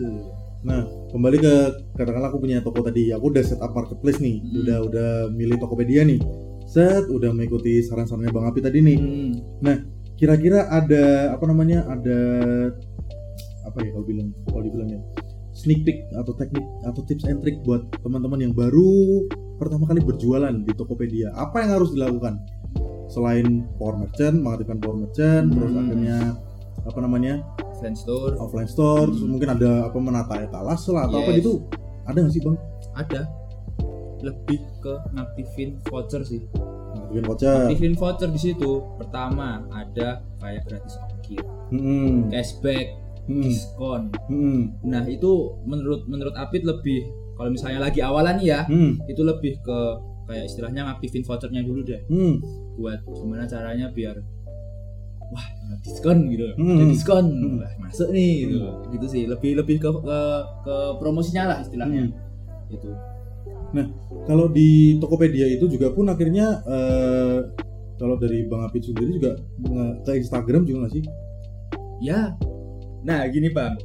Nah, 0.61 0.81
kembali 1.09 1.37
ke 1.41 1.53
katakanlah 1.91 2.29
aku 2.29 2.37
punya 2.37 2.61
toko 2.61 2.79
tadi, 2.79 3.09
aku 3.09 3.33
udah 3.33 3.41
set 3.41 3.57
up 3.57 3.73
marketplace 3.73 4.21
nih, 4.21 4.37
Hmm. 4.37 4.61
udah 4.61 4.77
udah 4.85 5.09
milih 5.31 5.57
Tokopedia 5.57 6.05
nih. 6.05 6.21
Set, 6.71 7.03
udah 7.11 7.35
mengikuti 7.35 7.83
saran-sarannya 7.83 8.31
Bang 8.31 8.47
Api 8.47 8.63
tadi 8.63 8.79
nih. 8.79 8.95
Hmm. 8.95 9.83
Kira-kira 10.15 10.71
ada 10.71 11.35
apa 11.35 11.43
namanya? 11.43 11.83
Ada 11.91 12.19
apa 13.67 13.77
ya 13.83 13.89
kalau 13.91 14.05
bilang 14.07 14.31
kalau 14.47 14.63
dibilang 14.63 14.87
ya? 14.87 15.01
Sneak 15.51 15.83
peek 15.83 16.07
atau 16.15 16.31
teknik 16.31 16.63
atau 16.87 17.03
tips 17.03 17.27
and 17.27 17.43
trick 17.43 17.59
buat 17.67 17.91
teman-teman 17.99 18.39
yang 18.39 18.53
baru 18.55 19.27
pertama 19.59 19.83
kali 19.83 19.99
berjualan 19.99 20.55
di 20.63 20.71
Tokopedia. 20.71 21.35
Apa 21.35 21.59
yang 21.67 21.75
harus 21.75 21.91
dilakukan? 21.91 22.39
Selain 23.11 23.67
power 23.75 23.99
merchant, 23.99 24.39
mengaktifkan 24.39 24.79
power 24.79 24.95
merchant, 24.95 25.51
terus 25.51 25.71
Hmm. 25.75 25.81
akhirnya 25.83 26.17
apa 26.87 26.99
namanya? 27.03 27.33
Friend 27.83 27.97
store 27.99 28.39
offline 28.39 28.71
store, 28.71 29.11
terus 29.11 29.27
Hmm. 29.27 29.35
mungkin 29.35 29.59
ada 29.59 29.91
apa 29.91 29.97
menata 29.99 30.39
etalase 30.39 30.87
lah 30.87 31.11
atau 31.11 31.19
apa 31.19 31.35
Yes. 31.35 31.37
gitu. 31.43 31.53
Ada 32.07 32.17
nggak 32.23 32.31
sih 32.31 32.41
Bang? 32.47 32.57
ada 32.91 33.19
lebih 34.21 34.59
ke 34.79 34.93
ngaktifin 35.11 35.77
voucher 35.83 36.21
sih. 36.21 36.41
Bikin 37.09 37.23
voucher. 37.23 37.67
Aktifin 37.67 37.93
voucher 37.93 38.29
di 38.29 38.39
situ. 38.39 38.71
Pertama 38.97 39.61
ada 39.69 40.21
kayak 40.37 40.61
gratis 40.65 40.95
ongkir, 40.97 41.43
Hmm. 41.69 42.29
cashback, 42.29 42.87
Hmm. 43.25 43.43
diskon. 43.43 44.01
Hmm. 44.27 44.61
Nah 44.81 45.03
itu 45.05 45.31
menurut 45.63 46.05
menurut 46.05 46.33
Apit 46.33 46.63
lebih 46.63 47.05
kalau 47.35 47.49
misalnya 47.49 47.81
lagi 47.81 47.99
awalan 47.99 48.37
nih 48.37 48.47
ya 48.49 48.61
Hmm. 48.65 48.97
itu 49.05 49.21
lebih 49.21 49.57
ke 49.61 49.79
kayak 50.25 50.45
istilahnya 50.45 50.85
ngaktifin 50.85 51.21
vouchernya 51.21 51.61
dulu 51.61 51.81
deh 51.81 52.01
Hmm. 52.07 52.37
buat 52.77 53.01
gimana 53.03 53.43
caranya 53.43 53.89
biar 53.89 54.15
wah 55.31 55.47
diskon 55.79 56.27
gitu 56.27 56.53
Hmm. 56.55 56.75
ada 56.77 56.85
diskon 56.87 57.25
Hmm. 57.27 57.59
wah 57.59 57.71
masuk 57.79 58.11
nih 58.11 58.45
gitu 58.47 58.57
gitu 58.91 59.05
sih 59.07 59.23
lebih 59.25 59.57
lebih 59.57 59.79
ke 59.79 59.89
ke, 59.89 60.17
ke 60.63 60.75
promosinya 60.99 61.55
lah 61.55 61.57
istilahnya 61.59 62.07
Hmm. 62.07 62.95
Itu 63.73 63.83
Kalau 64.21 64.45
di 64.47 64.69
Tokopedia 64.97 65.47
itu 65.47 65.65
juga 65.67 65.89
pun 65.89 66.05
akhirnya 66.05 66.61
eh, 66.61 67.37
kalau 67.95 68.15
dari 68.15 68.45
Bang 68.45 68.63
Apit 68.63 68.83
sendiri 68.83 69.13
juga 69.13 69.31
nge- 69.59 69.95
ke 70.01 70.11
Instagram 70.15 70.61
juga 70.63 70.77
nggak 70.81 70.93
sih? 70.93 71.03
ya 71.99 72.33
nah 72.99 73.21
gini 73.25 73.49
bang 73.49 73.77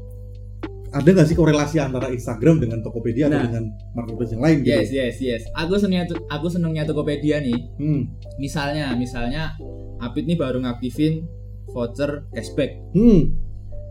Ada 0.88 1.08
nggak 1.10 1.26
sih 1.26 1.34
korelasi 1.34 1.76
antara 1.78 2.08
Instagram 2.08 2.56
dengan 2.58 2.80
Tokopedia 2.80 3.26
atau 3.26 3.36
Nah. 3.36 3.44
dengan 3.44 3.64
marketplace 3.92 4.32
yang 4.32 4.40
lain 4.40 4.56
gitu? 4.58 4.72
yes 4.72 4.88
yes 4.90 5.16
yes 5.18 5.42
aku 5.52 5.76
senengnya 5.76 6.04
aku 6.26 6.46
senengnya 6.46 6.84
Tokopedia 6.84 7.38
nih 7.38 7.60
Hmm. 7.76 8.08
misalnya 8.36 8.92
misalnya 8.94 9.52
Apit 9.98 10.24
nih 10.24 10.34
baru 10.34 10.60
ngaktifin 10.60 11.24
voucher 11.66 12.24
cashback 12.30 12.80
Hmm. 12.90 13.36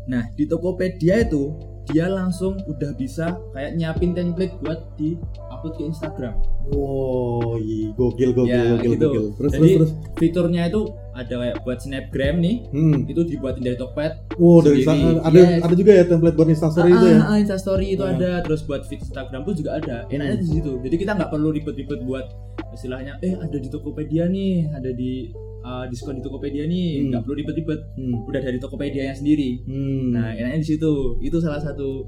Nah 0.05 0.29
di 0.31 0.45
Tokopedia 0.45 1.21
itu 1.21 1.53
dia 1.85 2.05
langsung 2.07 2.57
udah 2.63 2.91
bisa 2.93 3.37
kayak 3.51 3.75
nyiapin 3.75 4.11
template 4.11 4.53
buat 4.59 4.81
di 4.95 5.15
upload 5.47 5.73
ke 5.75 5.83
Instagram. 5.85 6.33
Wow, 6.65 7.61
iya, 7.61 7.93
gokil 7.93 8.33
gokil 8.33 8.49
Ya, 8.49 8.73
gokil 8.73 8.91
gitu. 8.91 9.05
gokil. 9.05 9.25
Terus 9.35 9.51
Jadi 9.53 9.69
terus 9.71 9.91
terus. 9.93 10.17
fiturnya 10.17 10.61
itu 10.65 10.81
ada 11.11 11.33
kayak 11.37 11.57
buat 11.61 11.77
snapgram 11.77 12.35
nih, 12.37 12.55
Hmm. 12.67 12.99
itu 13.05 13.21
dibuatin 13.23 13.63
dari 13.63 13.77
Tokped. 13.77 14.13
Wow, 14.35 14.59
dari. 14.59 14.81
Insta- 14.81 15.21
ada 15.21 15.39
Yes. 15.39 15.61
ada 15.61 15.73
juga 15.73 15.91
ya 15.93 16.03
template 16.03 16.35
buat 16.35 16.49
Instastory 16.49 16.89
itu 16.91 17.05
ya. 17.05 17.17
Ah, 17.17 17.29
ah, 17.29 17.37
Instastory 17.37 17.87
itu 17.93 18.03
Ah. 18.03 18.11
ada, 18.11 18.31
terus 18.41 18.61
buat 18.61 18.81
feed 18.83 18.99
Instagram 18.99 19.41
pun 19.41 19.53
juga 19.53 19.71
ada. 19.77 19.95
Enaknya 20.07 20.35
Hmm. 20.35 20.43
di 20.43 20.47
situ. 20.49 20.71
Jadi 20.81 20.95
kita 20.97 21.11
nggak 21.13 21.29
perlu 21.29 21.49
ribet-ribet 21.51 21.99
buat 22.01 22.25
istilahnya, 22.71 23.21
eh 23.21 23.33
ada 23.33 23.55
di 23.55 23.69
Tokopedia 23.69 24.25
nih, 24.25 24.67
ada 24.69 24.89
di 24.89 25.31
uh, 25.65 25.85
diskon 25.89 26.15
di 26.15 26.23
Tokopedia 26.23 26.63
nih, 26.63 26.87
Hmm. 26.95 27.05
nggak 27.09 27.21
perlu 27.25 27.35
ribet-ribet. 27.41 27.79
Hmm. 27.97 28.21
Udah 28.23 28.39
dari 28.39 28.57
Tokopedia 28.61 29.03
yang 29.09 29.17
sendiri. 29.17 29.65
Hmm. 29.65 30.13
Nah, 30.13 30.29
enaknya 30.31 30.61
di 30.61 30.67
situ. 30.69 30.91
Itu 31.19 31.41
salah 31.41 31.59
satu 31.59 32.05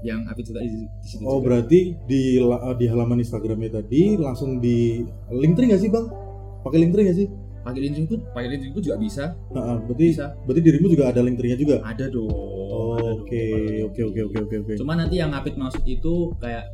yang 0.00 0.24
aku 0.28 0.40
suka 0.40 0.60
di, 0.60 0.68
di 0.84 1.08
situ. 1.08 1.24
Oh 1.24 1.40
juga. 1.40 1.60
berarti 1.60 1.96
di 2.04 2.40
di 2.76 2.86
halaman 2.86 3.20
Instagramnya 3.20 3.80
tadi 3.80 4.16
langsung 4.16 4.56
di 4.56 5.04
Linktree 5.28 5.72
nggak 5.72 5.80
sih 5.80 5.88
bang? 5.88 6.06
Pakai 6.60 6.78
Linktree 6.80 7.04
nggak 7.08 7.18
sih? 7.18 7.28
pakai 7.60 7.76
link 7.84 8.08
pun, 8.08 8.24
pakai 8.32 8.48
link 8.48 8.72
pun 8.72 8.80
juga 8.80 8.96
bisa. 8.96 9.24
Nah, 9.52 9.76
berarti 9.84 10.16
Bisa. 10.16 10.32
berarti 10.48 10.60
dirimu 10.64 10.86
juga 10.88 11.12
ada 11.12 11.20
Linktree-nya 11.20 11.60
juga. 11.60 11.76
Ada 11.84 12.08
dong. 12.08 12.32
Ada 12.32 13.20
Oke 13.20 13.44
dong. 13.52 13.92
oke 13.92 14.00
oke 14.00 14.20
oke 14.24 14.38
oke 14.40 14.54
oke. 14.64 14.72
Cuma 14.80 14.96
nanti 14.96 15.20
yang 15.20 15.28
Apit 15.36 15.60
maksud 15.60 15.84
itu 15.84 16.32
kayak 16.40 16.64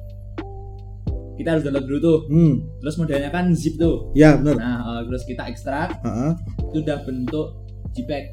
kita 1.37 1.49
harus 1.51 1.63
download 1.63 1.85
dulu 1.85 1.99
tuh. 1.99 2.19
Hmm, 2.27 2.55
Terus 2.79 2.95
modelnya 2.97 3.29
kan 3.29 3.53
zip 3.53 3.77
tuh. 3.77 4.09
ya 4.13 4.35
benar. 4.35 4.57
Nah, 4.57 4.77
uh, 4.83 5.01
terus 5.05 5.23
kita 5.23 5.45
ekstrak 5.45 6.01
Ha-ha. 6.01 6.33
itu 6.67 6.79
udah 6.81 6.99
bentuk 7.03 7.47
JPEG. 7.93 8.25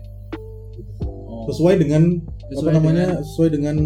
Oh, 1.02 1.46
Sesuai 1.46 1.76
dengan 1.78 2.04
sesuai 2.46 2.70
apa 2.70 2.78
namanya? 2.78 3.06
dengan 3.10 3.24
Sesuai 3.26 3.50
dengan 3.50 3.78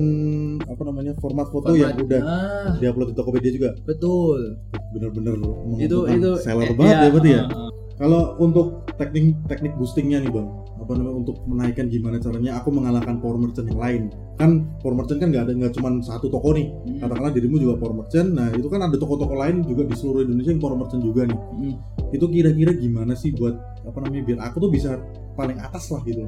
apa 0.62 0.82
namanya 0.84 1.12
format 1.18 1.48
foto 1.48 1.68
format. 1.68 1.80
yang 1.80 1.96
udah 1.98 2.22
Ah, 2.22 2.70
diupload 2.78 3.08
di 3.08 3.16
Tokopedia 3.16 3.52
juga. 3.52 3.70
betul. 3.84 4.58
Bener-bener 4.92 5.34
Itu 5.78 6.06
itu 6.08 6.30
seller 6.38 6.68
eh, 6.68 6.76
banget 6.76 6.94
iya, 6.94 7.02
ya 7.02 7.10
berarti 7.10 7.30
ya. 7.32 7.44
uh, 7.44 7.54
uh. 7.60 7.70
Kalau 7.98 8.22
untuk 8.38 8.68
teknik 8.94 9.34
teknik 9.48 9.74
boostingnya 9.74 10.22
nih 10.22 10.30
bang, 10.30 10.48
apa 10.88 10.96
namanya 10.96 11.20
untuk 11.20 11.44
menaikkan 11.44 11.92
gimana 11.92 12.16
caranya 12.16 12.56
aku 12.56 12.72
mengalahkan 12.72 13.20
power 13.20 13.36
merchant 13.36 13.68
yang 13.68 13.76
lain? 13.76 14.02
Kan 14.40 14.72
power 14.80 14.96
merchant 14.96 15.20
kan 15.20 15.28
nggak 15.36 15.44
ada 15.44 15.52
nggak 15.52 15.74
cuma 15.76 16.00
satu 16.00 16.32
toko 16.32 16.56
nih. 16.56 16.72
Hmm, 16.72 17.04
Katakanlah 17.04 17.32
dirimu 17.36 17.60
juga 17.60 17.76
power 17.76 17.92
merchant, 18.00 18.32
nah 18.32 18.48
itu 18.56 18.72
kan 18.72 18.80
ada 18.88 18.96
toko-toko 18.96 19.36
lain 19.36 19.68
juga 19.68 19.84
di 19.84 19.92
seluruh 20.00 20.24
Indonesia 20.24 20.56
yang 20.56 20.64
power 20.64 20.80
merchant 20.80 21.04
juga 21.04 21.28
nih. 21.28 21.36
hmm. 21.36 21.76
Itu 22.16 22.32
kira-kira 22.32 22.72
gimana 22.72 23.12
sih 23.20 23.36
buat 23.36 23.60
apa 23.84 23.98
namanya 24.00 24.24
biar 24.24 24.40
aku 24.48 24.64
tuh 24.64 24.72
bisa 24.72 24.96
paling 25.36 25.60
atas 25.60 25.92
lah 25.92 26.00
gitu? 26.08 26.24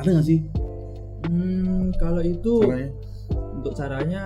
Ada 0.00 0.08
nggak 0.08 0.24
sih 0.24 0.40
Hmm, 1.22 1.94
kalau 2.02 2.18
itu 2.18 2.66
caranya? 2.66 2.90
untuk 3.54 3.72
caranya 3.78 4.22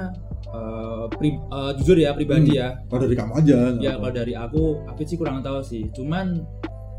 uh, 0.48 1.04
pri- 1.12 1.42
uh, 1.52 1.76
jujur 1.76 2.00
ya 2.00 2.16
pribadi 2.16 2.56
ya. 2.56 2.80
Kalau 2.88 3.04
dari 3.04 3.12
kamu 3.12 3.32
aja. 3.36 3.58
Ya 3.76 3.92
kalau 4.00 4.12
dari 4.14 4.32
aku, 4.32 4.80
Apit 4.88 5.12
sih 5.12 5.18
kurang 5.20 5.44
tahu 5.44 5.60
sih. 5.60 5.84
Cuman 5.92 6.40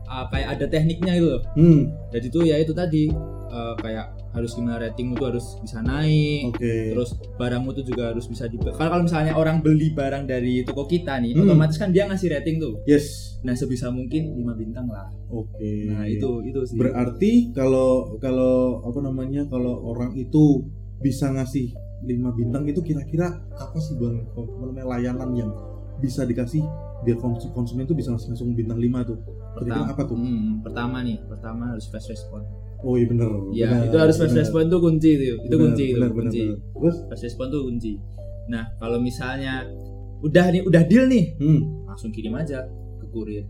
uh, 0.07 0.25
kayak 0.27 0.47
ada 0.57 0.65
tekniknya 0.65 1.13
gitu 1.15 1.27
loh. 1.35 1.41
Hmm, 1.53 1.91
Jadi 2.09 2.27
tuh 2.27 2.43
ya 2.43 2.55
itu 2.57 2.71
tadi 2.71 3.11
uh, 3.47 3.75
kayak 3.77 4.15
harus 4.31 4.53
gimana 4.53 4.77
ratingmu 4.77 5.17
tuh 5.17 5.33
harus 5.33 5.45
bisa 5.59 5.81
naik. 5.81 6.53
oke. 6.53 6.73
Terus 6.93 7.09
barangmu 7.35 7.69
tuh 7.73 7.83
juga 7.83 8.13
harus 8.13 8.25
bisa 8.25 8.45
di 8.45 8.55
kalau 8.57 8.77
kalau 8.91 9.03
misalnya 9.03 9.33
orang 9.33 9.59
beli 9.59 9.91
barang 9.91 10.23
dari 10.25 10.61
toko 10.61 10.85
kita 10.85 11.17
nih, 11.19 11.33
Hmm. 11.33 11.45
otomatis 11.45 11.77
kan 11.77 11.89
dia 11.89 12.05
ngasih 12.05 12.31
rating 12.31 12.57
tuh. 12.57 12.79
Yes, 12.85 13.37
Nah, 13.45 13.53
sebisa 13.53 13.93
mungkin 13.93 14.33
5 14.33 14.53
bintang 14.57 14.89
lah. 14.89 15.07
oke. 15.29 15.71
Nah, 15.87 16.09
itu 16.09 16.41
itu 16.43 16.59
sih. 16.65 16.75
Berarti 16.75 17.53
kalau 17.53 18.17
kalau 18.17 18.81
apa 18.81 18.99
namanya 18.99 19.45
kalau 19.45 19.77
orang 19.85 20.17
itu 20.17 20.65
bisa 20.97 21.29
ngasih 21.29 21.71
5 22.01 22.33
bintang 22.33 22.65
itu 22.65 22.81
kira-kira 22.81 23.41
apa 23.53 23.77
sih 23.77 23.93
bang 23.97 24.21
layanan 24.83 25.29
yang 25.33 25.49
bisa 25.97 26.25
dikasih 26.25 26.61
biar 26.99 27.17
kons- 27.17 27.51
konsumen 27.51 27.83
itu 27.83 27.93
bisa 27.93 28.09
langsung 28.09 28.31
langsung 28.31 28.49
bintang 28.51 28.77
5 28.77 28.99
tuh. 29.03 29.17
Pertama, 29.53 29.85
apa 29.87 30.01
tuh? 30.03 30.17
Hmm, 30.17 30.61
pertama 30.61 30.97
nih, 31.01 31.17
pertama 31.23 31.63
harus 31.71 31.85
fast 31.87 32.07
respon. 32.07 32.41
Oh 32.79 32.93
iya 32.93 33.05
bener. 33.05 33.29
Ya, 33.51 33.67
bener, 33.67 33.89
itu 33.89 33.97
harus 33.97 34.15
fast 34.15 34.31
bener. 34.31 34.41
respon 34.41 34.61
tuh 34.67 34.79
kunci 34.79 35.09
itu. 35.11 35.23
Itu 35.39 35.49
Bener, 35.49 35.61
kunci 35.63 35.83
itu, 35.83 35.95
bener, 35.95 36.11
kunci. 36.11 36.39
bener. 36.43 36.57
Terus 36.73 36.95
Fast 37.07 37.23
respon 37.23 37.45
tuh 37.49 37.61
kunci. 37.63 37.93
Nah, 38.47 38.63
kalau 38.77 38.97
misalnya 38.97 39.65
udah 40.19 40.45
nih, 40.49 40.61
udah 40.61 40.81
deal 40.83 41.05
nih, 41.05 41.35
hmm. 41.35 41.59
langsung 41.85 42.09
kirim 42.09 42.33
aja 42.33 42.65
ke 42.97 43.05
kurir. 43.07 43.45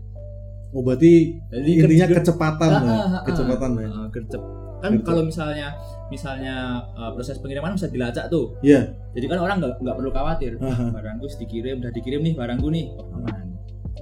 Oh 0.68 0.84
berarti 0.84 1.32
Jadi 1.48 1.70
intinya 1.78 2.06
kecepatan 2.10 2.70
Ah, 2.70 2.80
lah, 2.82 2.92
ah, 2.94 3.08
ah, 3.10 3.22
kecepatan 3.24 3.70
ya. 3.74 3.88
Ah, 3.88 4.06
gercep. 4.10 4.42
Kan 4.78 4.90
Gercep. 4.98 5.06
kalau 5.06 5.22
misalnya 5.26 5.74
misalnya 6.08 6.54
uh, 6.96 7.10
proses 7.12 7.36
pengiriman 7.42 7.74
bisa 7.74 7.90
dilacak 7.90 8.30
tuh. 8.32 8.56
Iya. 8.62 8.94
Jadi 9.12 9.26
kan 9.26 9.38
orang 9.42 9.56
nggak 9.60 9.82
nggak 9.82 9.96
perlu 9.98 10.10
khawatir. 10.14 10.52
Ah, 10.62 10.70
ah. 10.72 10.90
Barangku 10.94 11.26
sudah 11.26 11.42
dikirim, 11.44 11.82
udah 11.82 11.92
dikirim 11.92 12.20
nih 12.24 12.34
barangku 12.38 12.68
nih. 12.70 12.86
Oh, 12.96 13.06
aman. 13.18 13.46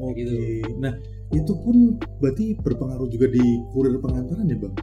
Oke. 0.00 0.22
gitu. 0.22 0.32
Nah 0.76 0.92
itu 1.32 1.52
pun 1.58 1.98
berarti 2.22 2.54
berpengaruh 2.60 3.08
juga 3.10 3.26
di 3.32 3.44
kurir 3.74 3.98
pengantaran 3.98 4.46
ya 4.46 4.56
bang? 4.60 4.74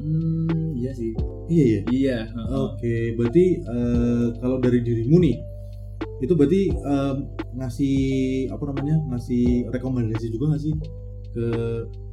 Hmm, 0.00 0.72
iya 0.76 0.90
sih. 0.96 1.12
Iya 1.50 1.64
ya. 1.64 1.80
Iya. 1.92 2.18
heeh. 2.32 2.56
Oke, 2.72 2.94
berarti 3.20 3.44
eh, 3.60 4.26
kalau 4.40 4.56
dari 4.56 4.80
dirimu 4.80 5.20
nih, 5.20 5.36
itu 6.24 6.32
berarti 6.32 6.72
em, 6.72 7.16
ngasih 7.56 7.98
apa 8.48 8.64
namanya, 8.72 8.96
ngasih 9.12 9.68
rekomendasi 9.68 10.26
juga 10.32 10.56
nggak 10.56 10.62
sih 10.62 10.74
ke 11.36 11.46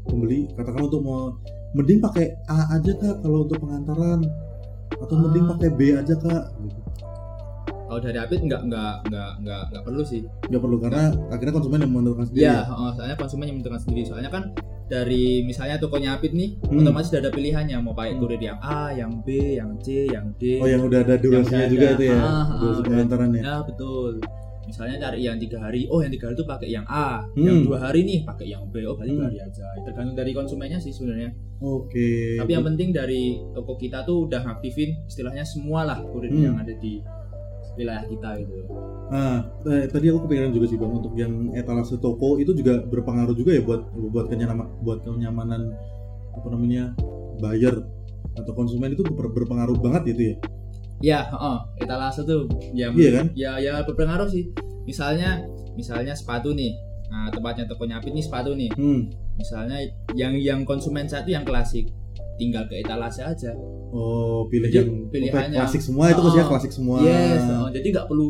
pembeli? 0.03 0.51
Katakan 0.55 0.83
untuk 0.83 1.01
mau 1.03 1.39
mending 1.71 1.99
pakai 1.99 2.25
A 2.45 2.73
aja 2.73 2.91
kak 2.93 3.15
kalau 3.19 3.43
untuk 3.43 3.59
pengantaran, 3.59 4.19
atau 4.93 5.15
mending 5.17 5.45
Ah. 5.45 5.49
pakai 5.51 5.69
B 5.69 5.79
aja 5.93 6.13
kak? 6.13 6.43
Gitu. 6.59 6.79
Kalau 7.87 8.03
dari 8.03 8.19
Apit 8.19 8.43
nggak 8.43 8.61
nggak 8.67 8.95
nggak 9.07 9.31
nggak 9.41 9.61
nggak 9.71 9.83
perlu 9.83 10.03
sih. 10.03 10.19
Nggak 10.43 10.59
perlu 10.59 10.77
karena 10.77 11.03
akhirnya 11.29 11.53
konsumen 11.53 11.79
yang 11.79 11.91
menentukan 11.93 12.25
sendiri. 12.27 12.43
Iya, 12.43 12.57
heeh, 12.61 12.89
soalnya 12.93 13.15
konsumen 13.15 13.45
yang 13.47 13.55
menentukan 13.55 13.79
sendiri. 13.79 14.01
Soalnya 14.03 14.27
kan 14.27 14.43
dari 14.87 15.23
misalnya 15.43 15.75
tokonya 15.77 16.09
Apit 16.13 16.31
nih, 16.31 16.59
Hmm. 16.61 16.83
otomatis 16.83 17.07
sudah 17.07 17.21
ada 17.21 17.31
pilihannya 17.31 17.79
mau 17.79 17.91
pakai 17.91 18.11
Hmm. 18.11 18.19
kurir 18.19 18.41
yang 18.41 18.59
A, 18.59 18.91
yang 18.91 19.23
B, 19.23 19.27
yang 19.55 19.71
C, 19.79 20.03
yang 20.05 20.35
D. 20.35 20.59
Oh 20.59 20.67
yang 20.67 20.83
udah 20.83 20.99
ada 20.99 21.15
durasinya 21.15 21.63
juga 21.65 21.85
ada. 21.85 21.95
itu 21.95 22.03
ya, 22.05 22.19
Ah, 22.19 22.27
ah, 22.27 22.45
durasi 22.57 22.75
udah. 22.77 22.89
pengantarannya. 22.89 23.41
Ya 23.41 23.55
betul. 23.63 24.13
Misalnya 24.67 24.99
cari 24.99 25.23
yang 25.23 25.39
tiga 25.39 25.57
hari, 25.57 25.87
oh 25.87 26.03
yang 26.03 26.11
tiga 26.11 26.27
hari 26.27 26.35
itu 26.35 26.45
pakai 26.45 26.67
yang 26.67 26.85
A, 26.85 27.23
Hmm. 27.31 27.39
yang 27.39 27.57
dua 27.63 27.79
hari 27.79 28.03
nih 28.03 28.19
pakai 28.21 28.51
yang 28.51 28.67
B, 28.67 28.83
oh 28.83 28.93
berarti 28.93 29.15
Hmm. 29.15 29.19
dua 29.23 29.27
hari 29.31 29.39
aja. 29.39 29.65
Tergantung 29.81 30.13
dari 30.13 30.31
konsumennya 30.31 30.77
sih 30.77 30.91
sebenarnya. 30.91 31.31
Oke. 31.57 32.35
Tapi 32.35 32.51
yang 32.51 32.67
penting 32.67 32.91
dari 32.91 33.21
toko 33.51 33.73
kita 33.75 34.03
tuh 34.03 34.27
udah 34.27 34.43
ngaktifin 34.43 35.07
istilahnya 35.07 35.41
semua 35.41 35.81
lah 35.81 35.97
kurir 36.03 36.29
Hmm. 36.29 36.43
yang 36.43 36.55
ada 36.59 36.75
di 36.75 36.99
wilayah 37.73 38.03
kita 38.03 38.29
gitu. 38.37 38.53
Nah, 39.07 39.37
eh, 39.63 39.85
tadi 39.87 40.09
aku 40.09 40.25
kepikiran 40.25 40.49
juga 40.49 40.65
sih 40.65 40.75
bang 40.75 40.91
untuk 40.91 41.13
yang 41.13 41.53
etalase 41.53 41.95
toko 41.97 42.35
itu 42.35 42.51
juga 42.51 42.81
berpengaruh 42.81 43.37
juga 43.37 43.53
ya 43.53 43.61
buat 43.61 43.81
buat 43.93 44.27
kenyamanan 44.27 44.67
buat 44.81 44.99
kenyamanan 45.01 45.61
apa 46.33 46.47
namanya 46.49 46.97
buyer 47.37 47.85
atau 48.33 48.51
konsumen 48.51 48.93
itu 48.93 49.05
ber- 49.05 49.29
berpengaruh 49.29 49.77
banget 49.77 50.01
gitu 50.11 50.21
ya. 50.21 50.35
Ya, 50.97 51.21
heeh, 51.23 51.57
etalase 51.79 52.21
tuh 52.23 52.49
ya 52.73 52.89
Iya 52.89 53.09
kan? 53.13 53.25
ya 53.33 53.51
ya 53.57 53.73
berpengaruh 53.85 54.25
sih. 54.27 54.49
Misalnya 54.83 55.45
misalnya 55.73 56.13
sepatu 56.13 56.51
nih. 56.51 56.73
Nah, 57.07 57.29
tempatnya 57.29 57.63
tokonya 57.65 58.01
Apit 58.01 58.11
nih 58.11 58.25
sepatu 58.25 58.51
nih. 58.51 58.67
Hmm. 58.73 59.07
Misalnya 59.37 59.77
yang 60.13 60.33
yang 60.35 60.59
konsumen 60.63 61.05
satu 61.05 61.29
yang 61.29 61.45
klasik 61.45 61.93
tinggal 62.35 62.65
ke 62.65 62.81
etalase 62.81 63.21
aja. 63.21 63.53
Oh, 63.89 64.45
pilih 64.47 64.67
Jadi, 64.67 64.77
yang 64.83 64.89
pilihannya- 65.07 65.59
klasik 65.59 65.81
semua 65.81 66.09
itu 66.09 66.19
maksudnya 66.19 66.43
Oh, 66.43 66.51
klasik 66.51 66.71
semua. 66.73 66.97
Yes, 66.99 67.45
oh, 67.47 67.69
jadi 67.69 67.87
nggak 67.87 68.07
perlu 68.07 68.27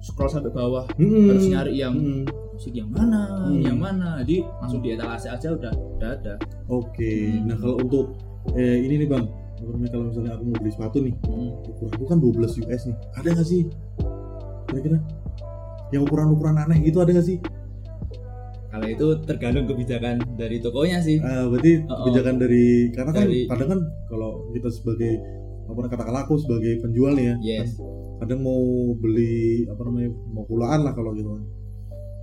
scroll 0.00 0.30
sampai 0.30 0.50
bawah 0.50 0.84
Hmm. 0.94 1.26
harus 1.28 1.46
nyari 1.46 1.72
yang 1.76 1.94
Hmm. 1.94 2.22
musik 2.52 2.72
yang 2.72 2.88
mana, 2.88 3.48
Hmm. 3.48 3.60
yang 3.62 3.78
mana. 3.78 4.20
Jadi 4.20 4.44
langsung 4.60 4.80
di 4.80 4.88
etalase 4.92 5.26
aja 5.26 5.48
udah 5.48 5.72
udah 5.96 6.10
ada. 6.12 6.34
Oke. 6.68 7.12
Hmm. 7.32 7.48
Nah, 7.48 7.56
kalau 7.56 7.76
untuk 7.78 8.06
eh, 8.52 8.74
ini 8.80 8.98
nih 8.98 9.08
bang, 9.08 9.24
apa 9.62 9.70
namanya 9.70 9.90
kalau 9.90 10.04
misalnya 10.10 10.32
aku 10.34 10.42
mau 10.44 10.56
beli 10.58 10.72
sepatu 10.72 10.98
nih, 11.00 11.14
Hmm. 11.22 11.50
ukuranku 11.64 12.04
kan 12.04 12.18
12 12.18 12.52
US 12.58 12.82
nih. 12.84 12.96
Ada 13.14 13.28
nggak 13.30 13.46
sih? 13.46 13.62
Kira-kira 14.66 14.98
yang 15.90 16.02
ukuran-ukuran 16.02 16.56
aneh 16.58 16.78
gitu 16.82 16.98
ada 16.98 17.10
nggak 17.10 17.24
sih? 17.24 17.38
Kalau 18.66 18.88
itu 18.88 19.06
tergantung 19.22 19.68
kebijakan 19.68 20.16
dari 20.34 20.56
tokonya 20.58 20.98
sih. 20.98 21.20
Ah, 21.20 21.44
berarti 21.44 21.84
Oh, 21.84 21.92
oh. 21.92 21.96
kebijakan 22.02 22.34
dari 22.40 22.64
karena 22.90 23.10
kan 23.12 23.22
Dari- 23.22 23.44
kadang 23.46 23.68
kan 23.68 23.80
kalau 24.08 24.30
kita 24.50 24.68
sebagai 24.72 25.12
apa 25.62 25.78
namanya, 25.78 25.92
katakanlah 25.94 26.22
aku 26.26 26.34
sebagai 26.36 26.72
penjual 26.80 27.12
nih 27.12 27.24
ya, 27.24 27.34
Yes. 27.38 27.76
kan 27.76 27.86
kadang 28.18 28.40
mau 28.40 28.60
beli 28.94 29.68
apa 29.68 29.82
namanya 29.82 30.10
mau 30.26 30.44
kulaan 30.44 30.80
lah 30.82 30.92
kalau 30.92 31.12
gitu 31.12 31.28
kan. 31.30 31.44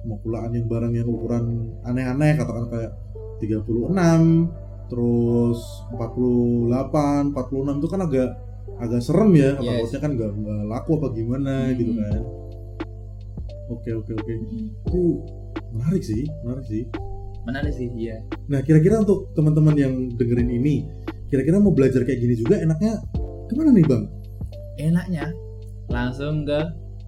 Mau 0.01 0.17
kulaan 0.19 0.51
yang 0.51 0.65
barang 0.65 0.91
yang 0.91 1.07
ukuran 1.07 1.45
aneh-aneh 1.83 2.33
katakan 2.35 2.65
kayak 2.67 2.91
36 3.37 4.49
terus 4.89 5.59
48, 5.93 7.31
46 7.31 7.79
itu 7.79 7.87
kan 7.87 8.01
agak 8.03 8.29
agak 8.79 9.01
serem 9.01 9.31
ya, 9.35 9.53
Yes. 9.55 9.87
takutnya 9.87 9.99
kan 9.99 10.11
nggak 10.17 10.31
nggak 10.35 10.61
laku 10.67 10.89
apa 10.97 11.07
gimana 11.13 11.53
Hmm. 11.69 11.75
gitu 11.77 11.91
kan. 11.95 12.21
Oke 13.69 13.89
oke 13.93 14.11
oke, 14.17 14.33
Hmm. 14.33 14.67
itu 14.73 15.01
menarik 15.69 16.01
sih, 16.01 16.25
menarik 16.41 16.65
sih. 16.65 16.83
Menarik 17.39 17.71
sih, 17.71 17.87
iya. 17.95 18.19
Nah, 18.51 18.59
kira-kira 18.61 18.99
untuk 18.99 19.31
teman-teman 19.31 19.73
yang 19.73 19.93
dengerin 20.11 20.51
ini, 20.51 20.85
kira-kira 21.29 21.57
mau 21.57 21.71
belajar 21.71 22.03
kayak 22.03 22.19
gini 22.19 22.35
juga 22.35 22.59
enaknya 22.59 22.99
Ke 23.49 23.57
mana 23.57 23.73
nih 23.73 23.81
bang? 23.81 24.03
Enaknya 24.77 25.25
langsung 25.89 26.45
ke 26.45 26.59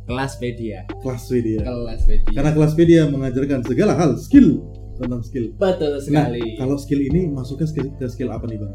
Kelaspedia. 0.09 0.89
Kelaspedia. 1.05 1.61
Kelaspedia. 1.61 2.33
Karena 2.33 2.51
Kelaspedia 2.51 3.01
mengajarkan 3.05 3.61
segala 3.61 3.93
hal 3.93 4.17
skill 4.17 4.65
tentang 5.01 5.22
skill. 5.22 5.46
betul 5.53 5.91
Nah, 5.91 6.00
sekali. 6.00 6.55
kalau 6.55 6.75
skill 6.75 7.01
ini 7.01 7.27
masuknya 7.27 7.65
skill, 7.65 7.89
ke 7.91 8.05
skill 8.05 8.29
apa 8.29 8.46
nih 8.46 8.58
bang? 8.58 8.74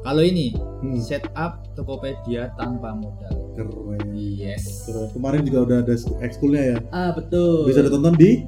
Kalau 0.00 0.20
ini 0.20 0.52
Hmm, 0.80 0.96
setup 0.96 1.60
Tokopedia 1.72 2.52
tanpa 2.54 2.92
modal. 2.92 3.32
keren. 3.52 4.12
Yes. 4.12 4.84
Keren. 4.84 5.08
Kemarin 5.12 5.40
juga 5.42 5.58
udah 5.62 5.76
ada 5.80 5.92
ekskulnya 6.20 6.62
ya. 6.66 6.76
Ah 6.90 7.10
betul. 7.10 7.64
Bisa 7.64 7.80
ditonton 7.80 8.14
di 8.14 8.44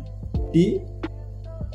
di 0.50 0.64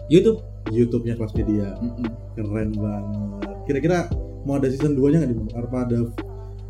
YouTube. 0.08 0.42
YouTube-nya 0.68 1.16
Kelaspedia. 1.16 1.78
Mm-mm. 1.78 2.10
Keren 2.34 2.70
banget. 2.74 3.56
Kira-kira 3.66 3.98
mau 4.44 4.58
ada 4.58 4.68
season 4.68 4.94
2-nya 4.94 5.22
nggak 5.22 5.30
nih 5.30 5.38
bang? 5.38 5.50
Apa 5.56 5.78
ada 5.86 6.00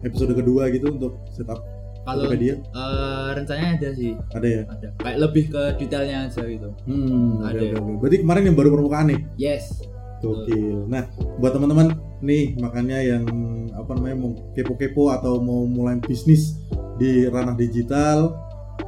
episode 0.01 0.31
kedua 0.31 0.67
gitu 0.69 0.91
untuk 0.91 1.17
setup 1.29 1.63
Kalau 2.07 2.23
eh, 2.31 3.29
rencananya 3.35 3.69
ada 3.75 3.89
sih, 3.91 4.15
Ada 4.31 4.47
ya? 4.47 4.61
ada. 4.71 4.87
Kayak 5.03 5.17
lebih 5.27 5.43
ke 5.51 5.61
detailnya 5.75 6.17
aja 6.31 6.41
gitu. 6.47 6.69
Hmm, 6.87 7.43
Ada. 7.43 7.59
oke, 7.59 7.67
oke. 7.83 7.91
Berarti 7.99 8.17
kemarin 8.23 8.43
yang 8.47 8.55
baru 8.55 8.69
permukaan 8.79 9.05
nih. 9.11 9.19
Yes. 9.35 9.83
Gokil. 10.23 10.87
Nah, 10.89 11.05
buat 11.37 11.53
teman-teman 11.53 11.93
nih 12.25 12.57
makanya 12.57 12.97
yang 13.03 13.23
apa 13.77 13.93
namanya 13.93 14.17
mau 14.17 14.31
kepo-kepo 14.57 15.13
atau 15.13 15.37
mau 15.37 15.69
mulai 15.69 16.01
bisnis 16.01 16.57
di 16.97 17.29
ranah 17.29 17.53
digital 17.53 18.33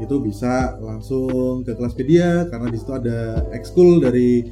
itu 0.01 0.15
bisa 0.17 0.77
langsung 0.81 1.61
ke 1.61 1.77
Kelaspedia 1.77 2.49
karena 2.49 2.73
di 2.73 2.77
situ 2.81 2.93
ada 2.93 3.45
ekskul 3.53 4.01
dari 4.01 4.49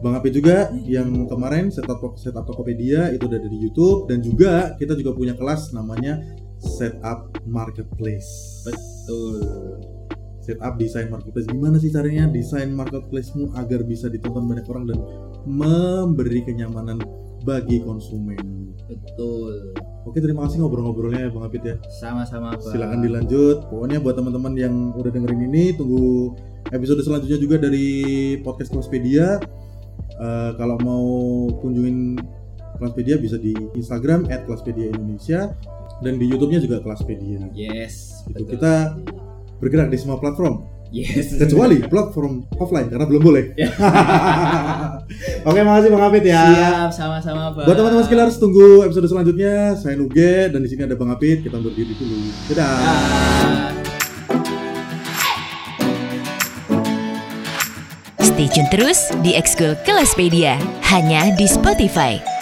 Bang 0.00 0.16
Ape 0.16 0.30
juga 0.32 0.70
yang 0.86 1.26
kemarin 1.28 1.68
setup 1.68 2.00
setup 2.16 2.46
Tokopedia 2.46 3.10
itu 3.12 3.26
udah 3.26 3.38
ada 3.38 3.50
di 3.50 3.58
YouTube 3.60 4.06
dan 4.06 4.22
juga 4.22 4.74
kita 4.78 4.94
juga 4.96 5.12
punya 5.12 5.34
kelas 5.34 5.74
namanya 5.74 6.22
Setup 6.60 7.32
Marketplace. 7.48 8.62
Betul. 8.68 9.40
Setup 10.40 10.76
desain 10.80 11.08
marketplace 11.12 11.48
gimana 11.48 11.76
sih 11.76 11.92
caranya 11.92 12.24
desain 12.28 12.72
marketplacemu 12.72 13.52
agar 13.60 13.84
bisa 13.84 14.08
ditonton 14.08 14.48
banyak 14.48 14.64
orang 14.72 14.84
dan 14.88 14.98
memberi 15.44 16.40
kenyamanan 16.44 17.00
bagi 17.44 17.80
konsumen. 17.84 18.72
Betul. 18.88 19.76
Oke 20.08 20.18
terima 20.18 20.48
kasih 20.48 20.64
ngobrol-ngobrolnya 20.64 21.28
ya 21.28 21.30
Bang 21.30 21.44
Apit 21.44 21.62
ya. 21.64 21.76
Sama-sama, 22.00 22.56
Bang. 22.56 22.72
Silakan 22.72 23.00
dilanjut. 23.04 23.68
Pokoknya 23.68 24.00
buat 24.00 24.16
teman-teman 24.16 24.52
yang 24.56 24.74
udah 24.96 25.12
dengerin 25.12 25.44
ini 25.44 25.76
tunggu 25.76 26.34
episode 26.72 27.04
selanjutnya 27.04 27.38
juga 27.40 27.56
dari 27.60 27.88
podcast 28.40 28.72
Kelaspedia. 28.72 29.38
Eh, 30.20 30.50
kalau 30.56 30.76
mau 30.80 31.06
kunjungin 31.60 32.16
Kelaspedia 32.80 33.20
bisa 33.20 33.36
di 33.36 33.52
Instagram 33.76 34.24
@kelaspedia 34.24 34.88
Indonesia 34.88 35.52
dan 36.00 36.16
di 36.16 36.26
YouTube-nya 36.28 36.60
juga 36.60 36.80
Kelaspedia. 36.80 37.48
Yes. 37.52 38.24
Itu 38.28 38.44
betul. 38.44 38.56
kita 38.56 38.72
bergerak 39.60 39.88
di 39.92 39.98
semua 40.00 40.16
platform 40.16 40.64
Yes. 40.90 41.38
kecuali 41.38 41.78
platform 41.86 42.50
offline 42.58 42.90
karena 42.90 43.06
belum 43.06 43.22
boleh. 43.22 43.44
Ya. 43.54 43.70
Oke, 45.48 45.62
makasih 45.62 45.90
Bang 45.94 46.02
Apit 46.10 46.26
ya. 46.26 46.42
Siap, 46.50 46.90
sama-sama, 46.90 47.54
Bang. 47.54 47.62
Buat 47.62 47.76
teman-teman 47.78 48.04
skillers 48.10 48.42
tunggu 48.42 48.82
episode 48.82 49.06
selanjutnya. 49.06 49.78
Saya 49.78 49.94
Nuge 49.94 50.50
dan 50.50 50.58
di 50.58 50.66
sini 50.66 50.82
ada 50.82 50.98
Bang 50.98 51.14
Apit. 51.14 51.46
Kita 51.46 51.62
undur 51.62 51.70
diri 51.78 51.94
dulu. 51.94 52.18
Dadah. 52.50 52.66
Ah. 52.74 53.70
Stay 58.18 58.50
tune 58.50 58.66
terus 58.74 59.14
di 59.22 59.38
Ekskul 59.38 59.78
Kelaspedia 59.86 60.58
hanya 60.90 61.30
di 61.38 61.46
Spotify. 61.46 62.39